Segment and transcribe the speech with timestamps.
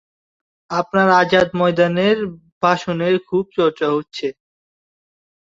[0.71, 2.17] আপনার আজাদ ময়দানের
[2.63, 4.27] ভাষণের খুব চর্চা হচ্ছে।